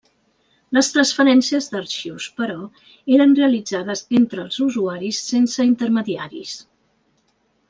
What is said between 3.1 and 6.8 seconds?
eren realitzades entre els usuaris sense intermediaris.